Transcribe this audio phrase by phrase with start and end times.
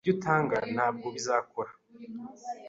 [0.03, 1.71] Ibyo utanga ntabwo bizakora.